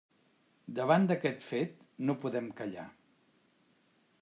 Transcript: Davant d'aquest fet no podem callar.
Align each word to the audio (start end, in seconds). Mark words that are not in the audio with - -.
Davant 0.79 1.05
d'aquest 1.11 1.43
fet 1.49 1.85
no 2.09 2.17
podem 2.25 2.49
callar. 2.63 2.89